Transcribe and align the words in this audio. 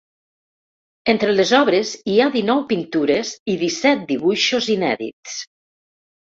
Entre 1.13 1.35
les 1.39 1.51
obres, 1.57 1.91
hi 2.13 2.17
ha 2.25 2.31
dinou 2.37 2.65
pintures 2.73 3.35
i 3.55 3.59
disset 3.67 4.03
dibuixos 4.15 4.73
inèdits. 4.81 5.41